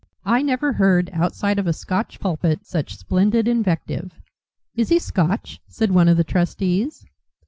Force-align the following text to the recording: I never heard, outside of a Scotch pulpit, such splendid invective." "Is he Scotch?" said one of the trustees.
I 0.25 0.41
never 0.41 0.73
heard, 0.73 1.11
outside 1.13 1.59
of 1.59 1.67
a 1.67 1.73
Scotch 1.73 2.19
pulpit, 2.19 2.65
such 2.65 2.95
splendid 2.97 3.47
invective." 3.47 4.19
"Is 4.73 4.89
he 4.89 4.97
Scotch?" 4.97 5.59
said 5.67 5.91
one 5.91 6.07
of 6.07 6.17
the 6.17 6.23
trustees. 6.23 7.05